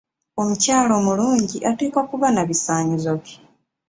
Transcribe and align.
Omukyala 0.41 0.91
omulungi 0.99 1.57
ateekwa 1.69 2.01
kuba 2.09 2.27
na 2.31 2.43
bisaanyizo 2.49 3.13
ki? 3.25 3.37